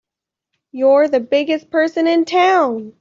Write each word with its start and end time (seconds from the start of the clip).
You're 0.71 1.09
the 1.09 1.19
biggest 1.19 1.69
person 1.69 2.07
in 2.07 2.25
town! 2.25 2.93